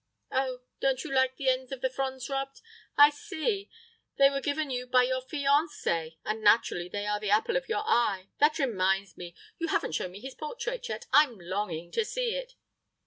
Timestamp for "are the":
7.05-7.29